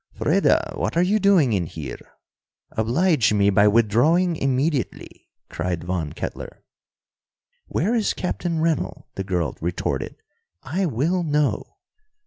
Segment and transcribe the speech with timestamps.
[0.17, 2.13] "Freda, what are you doing in here?
[2.71, 6.63] Oblige me by withdrawing immediately!" cried Von Kettler.
[7.67, 10.15] "Where is Captain Rennell?" the girl retorted.
[10.63, 11.75] "I will know!"